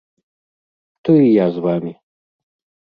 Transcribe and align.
То 1.05 1.11
і 1.27 1.29
я 1.43 1.47
з 1.59 1.65
вамі. 1.69 1.97